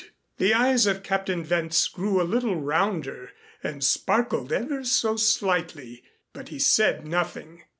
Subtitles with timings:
[0.37, 6.01] The eyes of Captain Wentz grew a little rounder and sparkled ever so slightly,
[6.33, 7.65] but he said nothing.